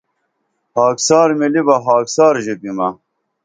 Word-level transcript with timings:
خاکسار 0.73 1.29
مِلی 1.39 1.61
بہ 1.67 1.75
خاکسار 1.85 2.33
ژوپیمہ 2.43 2.87